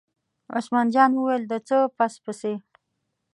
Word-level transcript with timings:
عثمان 0.57 0.87
جان 0.93 1.11
وویل: 1.15 1.43
د 1.47 1.53
څه 1.67 1.77
پس 1.97 2.13
پسي. 2.23 2.53